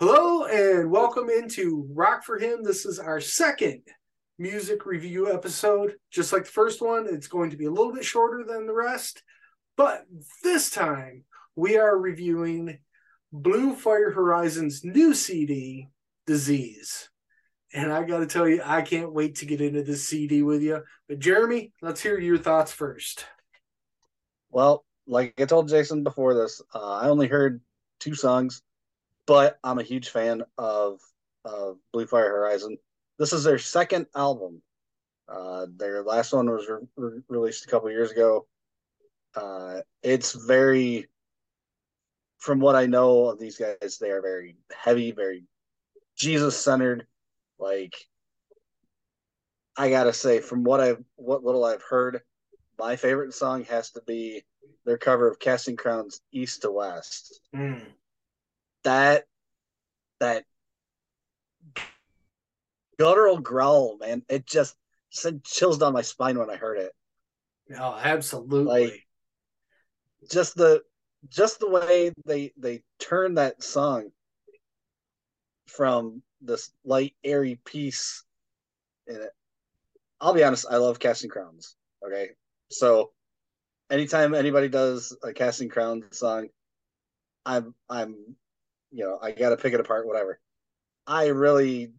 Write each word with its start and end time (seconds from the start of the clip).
Hello 0.00 0.44
and 0.44 0.92
welcome 0.92 1.28
into 1.28 1.84
Rock 1.92 2.22
for 2.22 2.38
Him. 2.38 2.62
This 2.62 2.86
is 2.86 3.00
our 3.00 3.20
second 3.20 3.82
music 4.38 4.86
review 4.86 5.32
episode. 5.32 5.96
Just 6.12 6.32
like 6.32 6.44
the 6.44 6.52
first 6.52 6.80
one, 6.80 7.08
it's 7.10 7.26
going 7.26 7.50
to 7.50 7.56
be 7.56 7.64
a 7.64 7.70
little 7.70 7.92
bit 7.92 8.04
shorter 8.04 8.44
than 8.44 8.68
the 8.68 8.72
rest, 8.72 9.24
but 9.76 10.04
this 10.44 10.70
time 10.70 11.24
we 11.56 11.78
are 11.78 11.98
reviewing 11.98 12.78
Blue 13.32 13.74
Fire 13.74 14.12
Horizon's 14.12 14.84
new 14.84 15.14
CD, 15.14 15.88
Disease. 16.28 17.10
And 17.74 17.92
I 17.92 18.04
got 18.04 18.18
to 18.18 18.26
tell 18.26 18.48
you, 18.48 18.62
I 18.64 18.82
can't 18.82 19.12
wait 19.12 19.34
to 19.38 19.46
get 19.46 19.60
into 19.60 19.82
this 19.82 20.06
CD 20.06 20.44
with 20.44 20.62
you. 20.62 20.80
But 21.08 21.18
Jeremy, 21.18 21.72
let's 21.82 22.00
hear 22.00 22.20
your 22.20 22.38
thoughts 22.38 22.70
first. 22.70 23.24
Well, 24.48 24.84
like 25.08 25.34
I 25.40 25.44
told 25.46 25.68
Jason 25.68 26.04
before 26.04 26.34
this, 26.34 26.62
uh, 26.72 26.98
I 26.98 27.08
only 27.08 27.26
heard 27.26 27.60
two 27.98 28.14
songs, 28.14 28.62
but 29.28 29.58
I'm 29.62 29.78
a 29.78 29.84
huge 29.84 30.08
fan 30.08 30.42
of 30.56 31.00
of 31.44 31.76
Blue 31.92 32.06
Fire 32.06 32.30
Horizon. 32.30 32.78
This 33.18 33.32
is 33.32 33.44
their 33.44 33.58
second 33.58 34.06
album. 34.16 34.62
Uh, 35.28 35.66
their 35.76 36.02
last 36.02 36.32
one 36.32 36.50
was 36.50 36.66
re- 36.68 36.88
re- 36.96 37.20
released 37.28 37.66
a 37.66 37.68
couple 37.68 37.90
years 37.90 38.10
ago. 38.10 38.46
Uh, 39.34 39.82
it's 40.02 40.32
very, 40.32 41.08
from 42.38 42.58
what 42.58 42.74
I 42.74 42.86
know 42.86 43.26
of 43.26 43.38
these 43.38 43.58
guys, 43.58 43.98
they 44.00 44.10
are 44.10 44.22
very 44.22 44.56
heavy, 44.74 45.12
very 45.12 45.44
Jesus 46.16 46.56
centered. 46.56 47.06
Like, 47.58 47.94
I 49.76 49.90
gotta 49.90 50.14
say, 50.14 50.40
from 50.40 50.64
what 50.64 50.80
I've 50.80 51.04
what 51.16 51.44
little 51.44 51.64
I've 51.66 51.82
heard, 51.82 52.22
my 52.78 52.96
favorite 52.96 53.34
song 53.34 53.64
has 53.64 53.90
to 53.90 54.02
be 54.06 54.44
their 54.86 54.98
cover 54.98 55.28
of 55.28 55.38
Casting 55.38 55.76
Crowns 55.76 56.22
East 56.32 56.62
to 56.62 56.70
West. 56.70 57.40
Mm. 57.54 57.82
That 58.88 59.24
that 60.18 60.44
guttural 62.98 63.36
growl, 63.36 63.98
man, 63.98 64.22
it 64.30 64.46
just 64.46 64.76
sent 65.10 65.44
chills 65.44 65.76
down 65.76 65.92
my 65.92 66.00
spine 66.00 66.38
when 66.38 66.48
I 66.48 66.56
heard 66.56 66.78
it. 66.78 66.92
Oh, 67.78 68.00
absolutely. 68.02 68.64
Like 68.64 69.06
just 70.30 70.54
the 70.54 70.82
just 71.28 71.60
the 71.60 71.68
way 71.68 72.14
they 72.24 72.54
they 72.56 72.82
turn 72.98 73.34
that 73.34 73.62
song 73.62 74.08
from 75.66 76.22
this 76.40 76.70
light 76.82 77.14
airy 77.22 77.60
piece 77.66 78.24
in 79.06 79.16
it. 79.16 79.32
I'll 80.18 80.32
be 80.32 80.44
honest, 80.44 80.64
I 80.70 80.78
love 80.78 80.98
Casting 80.98 81.28
Crowns. 81.28 81.76
Okay. 82.02 82.30
So 82.70 83.10
anytime 83.90 84.32
anybody 84.32 84.70
does 84.70 85.14
a 85.22 85.34
Casting 85.34 85.68
Crowns 85.68 86.04
song, 86.16 86.48
I'm 87.44 87.74
I'm 87.90 88.16
you 88.90 89.04
know, 89.04 89.18
I 89.20 89.32
gotta 89.32 89.56
pick 89.56 89.74
it 89.74 89.80
apart, 89.80 90.06
whatever. 90.06 90.40
I 91.06 91.28
really 91.28 91.92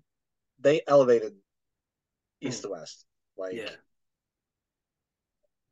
they 0.60 0.82
elevated 0.88 1.34
East 2.42 2.64
to 2.64 2.70
West. 2.70 3.06
Like 3.38 3.54
yeah. 3.54 3.70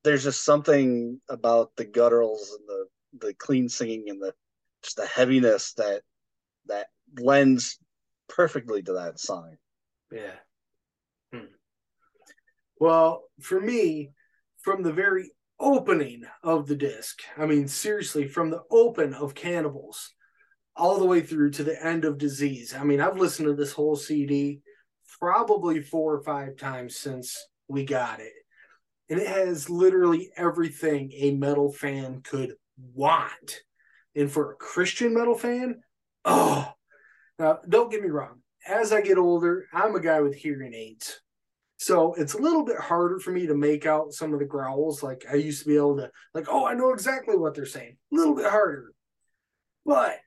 there's 0.03 0.23
just 0.23 0.43
something 0.43 1.19
about 1.29 1.71
the 1.75 1.85
gutturals 1.85 2.51
and 2.57 2.67
the 2.67 2.85
the 3.19 3.33
clean 3.33 3.69
singing 3.69 4.05
and 4.07 4.21
the 4.21 4.33
just 4.83 4.97
the 4.97 5.05
heaviness 5.05 5.73
that 5.73 6.01
that 6.67 6.88
lends 7.19 7.79
perfectly 8.29 8.81
to 8.83 8.93
that 8.93 9.19
song. 9.19 9.57
Yeah. 10.11 10.35
Hmm. 11.33 11.45
Well, 12.79 13.23
for 13.41 13.59
me, 13.59 14.11
from 14.59 14.83
the 14.83 14.93
very 14.93 15.31
opening 15.59 16.23
of 16.43 16.67
the 16.67 16.75
disc, 16.75 17.19
I 17.38 17.45
mean, 17.45 17.67
seriously, 17.67 18.27
from 18.27 18.49
the 18.49 18.61
open 18.69 19.13
of 19.13 19.33
Cannibals 19.33 20.13
all 20.77 20.99
the 20.99 21.05
way 21.05 21.21
through 21.21 21.51
to 21.51 21.63
the 21.63 21.83
end 21.83 22.05
of 22.05 22.17
Disease. 22.17 22.73
I 22.73 22.83
mean, 22.83 23.01
I've 23.01 23.17
listened 23.17 23.47
to 23.47 23.55
this 23.55 23.73
whole 23.73 23.95
CD 23.95 24.61
probably 25.19 25.81
four 25.81 26.13
or 26.13 26.21
five 26.21 26.55
times 26.57 26.95
since 26.95 27.35
we 27.67 27.83
got 27.83 28.19
it. 28.19 28.33
And 29.09 29.19
it 29.19 29.27
has 29.27 29.69
literally 29.69 30.29
everything 30.38 31.11
a 31.15 31.31
metal 31.31 31.71
fan 31.71 32.21
could 32.21 32.53
want. 32.93 33.61
And 34.15 34.31
for 34.31 34.51
a 34.51 34.55
Christian 34.55 35.13
metal 35.13 35.35
fan, 35.35 35.81
oh, 36.25 36.71
now 37.39 37.59
don't 37.67 37.91
get 37.91 38.03
me 38.03 38.09
wrong. 38.09 38.41
As 38.67 38.91
I 38.91 39.01
get 39.01 39.17
older, 39.17 39.65
I'm 39.73 39.95
a 39.95 39.99
guy 39.99 40.21
with 40.21 40.35
hearing 40.35 40.73
aids. 40.73 41.21
So 41.77 42.15
it's 42.15 42.33
a 42.33 42.41
little 42.41 42.65
bit 42.65 42.77
harder 42.77 43.19
for 43.19 43.31
me 43.31 43.47
to 43.47 43.55
make 43.55 43.85
out 43.85 44.11
some 44.11 44.33
of 44.33 44.39
the 44.39 44.45
growls. 44.45 45.03
Like 45.03 45.25
I 45.31 45.35
used 45.35 45.61
to 45.63 45.69
be 45.69 45.77
able 45.77 45.97
to, 45.97 46.11
like, 46.33 46.47
oh, 46.49 46.65
I 46.65 46.73
know 46.73 46.91
exactly 46.91 47.38
what 47.38 47.53
they're 47.55 47.65
saying. 47.65 47.97
A 48.11 48.15
little 48.15 48.35
bit 48.35 48.47
harder. 48.47 48.94
But 49.85 50.17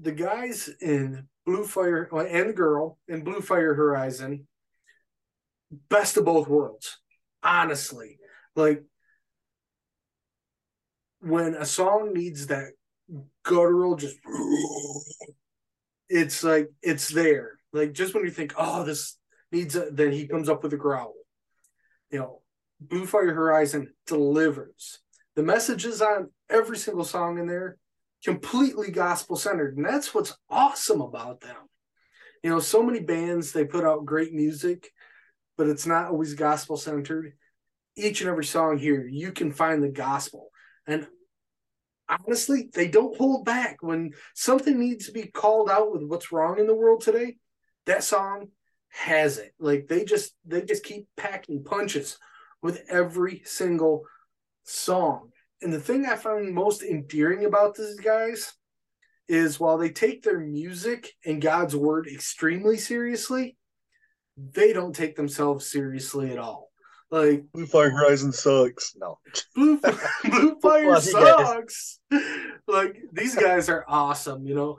the 0.00 0.12
guys 0.12 0.70
in 0.80 1.26
Blue 1.44 1.64
Fire 1.64 2.08
and 2.12 2.50
the 2.50 2.52
girl 2.52 2.98
in 3.08 3.24
Blue 3.24 3.40
Fire 3.40 3.74
Horizon, 3.74 4.46
best 5.88 6.16
of 6.16 6.24
both 6.24 6.48
worlds. 6.48 6.98
Honestly, 7.42 8.18
like 8.54 8.82
when 11.20 11.54
a 11.54 11.64
song 11.64 12.12
needs 12.12 12.48
that 12.48 12.72
guttural, 13.44 13.96
just 13.96 14.16
it's 16.08 16.42
like 16.44 16.68
it's 16.82 17.08
there. 17.08 17.52
Like 17.72 17.92
just 17.92 18.14
when 18.14 18.24
you 18.24 18.30
think, 18.30 18.54
oh, 18.56 18.84
this 18.84 19.18
needs 19.52 19.76
a, 19.76 19.90
then 19.90 20.12
he 20.12 20.26
comes 20.26 20.48
up 20.48 20.62
with 20.62 20.72
a 20.72 20.76
growl. 20.76 21.14
You 22.10 22.18
know, 22.18 22.42
Blue 22.80 23.06
Fire 23.06 23.34
Horizon 23.34 23.92
delivers. 24.06 25.00
The 25.36 25.42
messages 25.42 26.02
on 26.02 26.30
every 26.50 26.76
single 26.76 27.04
song 27.04 27.38
in 27.38 27.46
there 27.46 27.76
completely 28.24 28.90
gospel 28.90 29.36
centered. 29.36 29.76
And 29.76 29.86
that's 29.86 30.14
what's 30.14 30.36
awesome 30.50 31.00
about 31.00 31.40
them. 31.40 31.56
You 32.42 32.50
know, 32.50 32.60
so 32.60 32.82
many 32.82 33.00
bands, 33.00 33.52
they 33.52 33.64
put 33.64 33.84
out 33.84 34.04
great 34.06 34.32
music, 34.32 34.90
but 35.56 35.68
it's 35.68 35.86
not 35.86 36.06
always 36.06 36.34
gospel 36.34 36.76
centered. 36.76 37.32
Each 37.96 38.20
and 38.20 38.30
every 38.30 38.44
song 38.44 38.78
here, 38.78 39.06
you 39.06 39.32
can 39.32 39.52
find 39.52 39.82
the 39.82 39.88
gospel. 39.88 40.50
And 40.86 41.06
honestly, 42.08 42.70
they 42.72 42.88
don't 42.88 43.16
hold 43.16 43.44
back. 43.44 43.78
When 43.80 44.12
something 44.34 44.78
needs 44.78 45.06
to 45.06 45.12
be 45.12 45.26
called 45.26 45.68
out 45.68 45.92
with 45.92 46.04
what's 46.04 46.32
wrong 46.32 46.58
in 46.58 46.66
the 46.66 46.76
world 46.76 47.00
today, 47.00 47.36
that 47.86 48.04
song 48.04 48.48
has 48.90 49.38
it. 49.38 49.52
Like 49.58 49.88
they 49.88 50.04
just 50.04 50.34
they 50.46 50.62
just 50.62 50.84
keep 50.84 51.06
packing 51.16 51.64
punches 51.64 52.18
with 52.62 52.82
every 52.88 53.42
single 53.44 54.04
song. 54.64 55.30
And 55.62 55.72
the 55.72 55.80
thing 55.80 56.06
I 56.06 56.16
found 56.16 56.54
most 56.54 56.82
endearing 56.82 57.44
about 57.44 57.74
these 57.74 57.98
guys 57.98 58.52
is 59.28 59.60
while 59.60 59.76
they 59.76 59.90
take 59.90 60.22
their 60.22 60.38
music 60.38 61.12
and 61.24 61.42
God's 61.42 61.76
word 61.76 62.06
extremely 62.06 62.78
seriously, 62.78 63.56
they 64.36 64.72
don't 64.72 64.94
take 64.94 65.16
themselves 65.16 65.70
seriously 65.70 66.30
at 66.30 66.38
all. 66.38 66.70
Like 67.10 67.44
Blue 67.52 67.66
Fire 67.66 67.90
Horizon 67.90 68.32
sucks. 68.32 68.94
No. 68.96 69.18
Blue, 69.54 69.80
Blue 70.24 70.60
Fire 70.60 71.00
sucks. 71.00 72.00
like 72.66 72.96
these 73.12 73.34
guys 73.34 73.68
are 73.68 73.84
awesome, 73.88 74.46
you 74.46 74.54
know. 74.54 74.78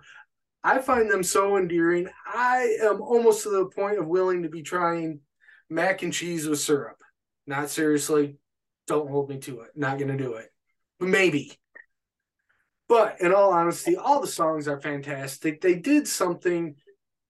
I 0.63 0.79
find 0.79 1.09
them 1.09 1.23
so 1.23 1.57
endearing. 1.57 2.09
I 2.25 2.78
am 2.81 3.01
almost 3.01 3.44
to 3.44 3.50
the 3.50 3.66
point 3.66 3.97
of 3.97 4.07
willing 4.07 4.44
to 4.44 4.50
be 4.50 4.61
trying 4.61 5.22
mac 5.69 6.03
and 6.03 6.13
cheese 6.13 6.47
with 6.47 6.59
syrup. 6.59 6.97
Not 7.47 7.69
seriously. 7.69 8.38
Don't 8.85 9.09
hold 9.09 9.29
me 9.29 9.38
to 9.40 9.61
it. 9.61 9.72
Not 9.75 9.97
going 9.97 10.16
to 10.16 10.23
do 10.23 10.34
it. 10.34 10.51
Maybe. 10.99 11.53
But 12.87 13.21
in 13.21 13.33
all 13.33 13.53
honesty, 13.53 13.95
all 13.95 14.19
the 14.19 14.27
songs 14.27 14.67
are 14.67 14.81
fantastic. 14.81 15.61
They 15.61 15.75
did 15.75 16.07
something 16.07 16.75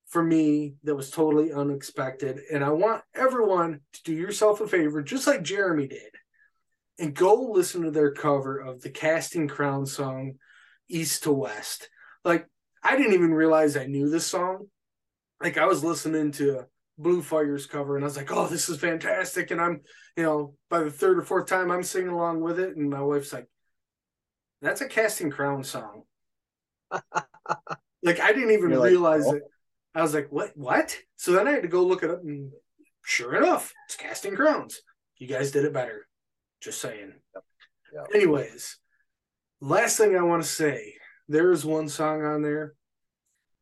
for 0.08 0.24
me 0.24 0.76
that 0.84 0.96
was 0.96 1.12
totally 1.12 1.52
unexpected. 1.54 2.40
And 2.52 2.64
I 2.64 2.70
want 2.70 3.04
everyone 3.14 3.82
to 3.94 4.04
do 4.04 4.14
yourself 4.14 4.62
a 4.62 4.68
favor, 4.68 5.04
just 5.04 5.28
like 5.28 5.44
Jeremy 5.44 5.88
did, 5.88 6.12
and 6.98 7.14
go 7.14 7.52
listen 7.52 7.84
to 7.84 7.92
their 7.92 8.12
cover 8.12 8.58
of 8.58 8.82
the 8.82 8.90
Casting 8.90 9.48
Crown 9.48 9.86
song, 9.86 10.36
East 10.88 11.24
to 11.24 11.32
West. 11.32 11.90
Like, 12.24 12.48
I 12.84 12.96
didn't 12.96 13.14
even 13.14 13.34
realize 13.34 13.78
I 13.78 13.86
knew 13.86 14.10
this 14.10 14.26
song. 14.26 14.68
Like, 15.42 15.58
I 15.58 15.66
was 15.66 15.84
listening 15.84 16.32
to 16.34 16.66
Blue 16.98 17.22
Fire's 17.22 17.66
cover 17.66 17.96
and 17.96 18.04
I 18.04 18.08
was 18.08 18.18
like, 18.18 18.32
oh, 18.32 18.48
this 18.48 18.68
is 18.68 18.80
fantastic. 18.80 19.52
And 19.52 19.62
I'm, 19.62 19.82
you 20.18 20.24
know, 20.24 20.56
by 20.70 20.84
the 20.84 20.92
third 20.92 21.18
or 21.18 21.22
fourth 21.22 21.48
time, 21.48 21.70
I'm 21.70 21.84
singing 21.84 22.10
along 22.10 22.42
with 22.42 22.60
it. 22.60 22.76
And 22.76 22.90
my 22.90 23.02
wife's 23.02 23.32
like, 23.32 23.48
that's 24.62 24.82
a 24.82 24.88
Casting 24.88 25.32
Crown 25.32 25.64
song. 25.64 26.04
like 26.92 28.20
I 28.20 28.34
didn't 28.34 28.52
even 28.52 28.72
You're 28.72 28.84
realize 28.84 29.26
like, 29.26 29.34
oh. 29.34 29.38
it. 29.38 29.44
I 29.96 30.02
was 30.02 30.14
like, 30.14 30.28
what? 30.32 30.52
What? 30.56 30.96
So 31.16 31.32
then 31.32 31.48
I 31.48 31.52
had 31.52 31.64
to 31.64 31.68
go 31.68 31.84
look 31.84 32.04
it 32.04 32.10
up, 32.10 32.22
and 32.24 32.52
sure 33.04 33.36
enough, 33.36 33.74
it's 33.88 33.96
Casting 33.96 34.36
Crowns. 34.36 34.82
You 35.18 35.28
guys 35.28 35.52
did 35.52 35.66
it 35.66 35.74
better. 35.74 36.08
Just 36.62 36.82
saying. 36.82 37.14
Yep. 37.36 37.44
Yep. 37.94 38.08
Anyways, 38.14 38.78
last 39.62 39.98
thing 39.98 40.16
I 40.16 40.22
want 40.22 40.44
to 40.44 40.48
say 40.48 40.94
there 41.28 41.52
is 41.52 41.66
one 41.66 41.90
song 41.90 42.24
on 42.24 42.42
there 42.42 42.76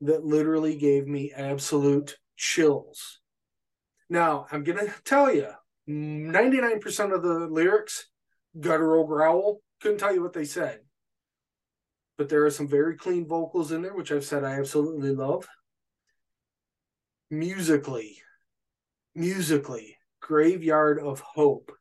that 0.01 0.25
literally 0.25 0.75
gave 0.75 1.07
me 1.07 1.31
absolute 1.35 2.17
chills. 2.35 3.19
Now, 4.09 4.45
I'm 4.51 4.63
going 4.63 4.79
to 4.79 4.93
tell 5.03 5.33
you 5.33 5.47
99% 5.89 7.13
of 7.13 7.23
the 7.23 7.47
lyrics, 7.49 8.07
guttural 8.59 9.05
growl, 9.05 9.61
couldn't 9.81 9.97
tell 9.97 10.13
you 10.13 10.21
what 10.21 10.33
they 10.33 10.45
said. 10.45 10.79
But 12.17 12.29
there 12.29 12.45
are 12.45 12.51
some 12.51 12.67
very 12.67 12.95
clean 12.95 13.27
vocals 13.27 13.71
in 13.71 13.81
there, 13.81 13.93
which 13.93 14.11
I've 14.11 14.25
said 14.25 14.43
I 14.43 14.59
absolutely 14.59 15.13
love. 15.13 15.47
Musically, 17.29 18.17
musically, 19.13 19.97
Graveyard 20.21 20.99
of 20.99 21.19
Hope 21.19 21.71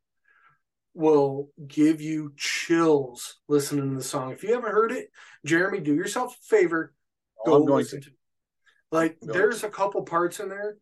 will 0.94 1.50
give 1.66 2.00
you 2.00 2.32
chills 2.36 3.36
listening 3.48 3.90
to 3.90 3.96
the 3.96 4.02
song. 4.02 4.32
If 4.32 4.42
you 4.42 4.54
haven't 4.54 4.72
heard 4.72 4.92
it, 4.92 5.08
Jeremy, 5.44 5.80
do 5.80 5.94
yourself 5.94 6.36
a 6.36 6.44
favor. 6.56 6.94
Oh, 7.40 7.50
Go 7.50 7.56
I'm 7.56 7.66
going 7.66 7.86
to. 7.86 8.00
to. 8.00 8.10
Like, 8.90 9.18
I'm 9.22 9.28
there's 9.28 9.62
a 9.62 9.68
couple 9.68 10.02
parts 10.02 10.40
in 10.40 10.48
there 10.48 10.76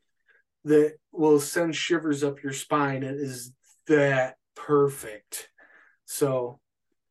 that 0.64 0.94
will 1.12 1.40
send 1.40 1.76
shivers 1.76 2.24
up 2.24 2.42
your 2.42 2.52
spine. 2.52 3.02
It 3.02 3.16
is 3.16 3.52
that 3.86 4.36
perfect. 4.54 5.48
So, 6.06 6.60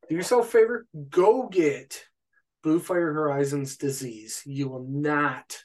do 0.09 0.15
yourself 0.15 0.47
a 0.47 0.51
favor. 0.51 0.87
Go 1.09 1.47
get 1.49 2.05
Blue 2.63 2.79
Fire 2.79 3.11
Horizons 3.11 3.75
Disease. 3.75 4.41
You 4.45 4.69
will 4.69 4.85
not 4.87 5.63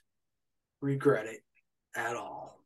regret 0.80 1.26
it 1.26 1.40
at 1.94 2.16
all. 2.16 2.64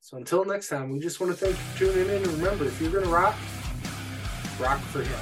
So 0.00 0.16
until 0.16 0.44
next 0.44 0.68
time, 0.68 0.92
we 0.92 1.00
just 1.00 1.20
want 1.20 1.36
to 1.36 1.38
thank 1.38 1.56
you 1.56 1.90
for 1.90 1.92
tuning 1.92 2.08
in. 2.08 2.22
And 2.22 2.32
remember, 2.38 2.64
if 2.64 2.80
you're 2.80 2.92
going 2.92 3.04
to 3.04 3.10
rock, 3.10 3.34
rock 4.60 4.78
for 4.78 5.02
him. 5.02 5.20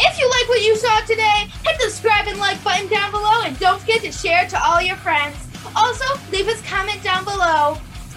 If 0.00 0.18
you 0.18 0.28
like 0.30 0.48
what 0.48 0.62
you 0.62 0.74
saw 0.74 1.00
today, 1.02 1.48
hit 1.64 1.76
the 1.78 1.90
subscribe 1.90 2.28
and 2.28 2.38
like 2.38 2.64
button 2.64 2.88
down 2.88 3.10
below 3.10 3.42
and 3.44 3.56
don't 3.58 3.78
forget 3.78 4.00
to 4.00 4.10
share 4.10 4.48
to 4.48 4.64
all 4.64 4.80
your 4.80 4.96
friends. 4.96 5.36
Also, 5.76 6.04
leave 6.32 6.48
us 6.48 6.60
comment 6.62 7.02
down 7.02 7.24
below. 7.24 7.76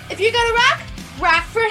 If 0.10 0.20
you're 0.20 0.32
gonna 0.32 0.54
rock, 0.54 0.82
rock 1.20 1.44
for 1.46 1.64